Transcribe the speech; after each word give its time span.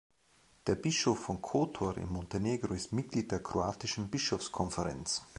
Der 0.65 0.73
Bischof 0.73 1.19
von 1.19 1.43
Kotor 1.43 1.95
in 1.97 2.11
Montenegro 2.11 2.73
ist 2.73 2.91
Mitglied 2.91 3.31
der 3.31 3.43
kroatischen 3.43 4.09
Bischofskonferenz. 4.09 5.27